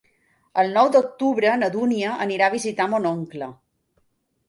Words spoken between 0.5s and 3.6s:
El nou d'octubre na Dúnia anirà a visitar mon oncle.